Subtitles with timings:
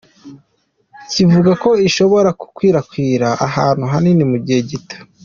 [1.11, 4.97] Kivuga ko ishobora gukwirakwira ahantu hanini mu gihe gito.